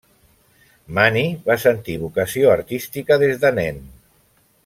Mani 0.97 1.23
va 1.49 1.57
sentir 1.65 1.99
vocació 2.05 2.49
artística 2.55 3.21
des 3.25 3.39
de 3.45 3.55
nen. 3.61 3.81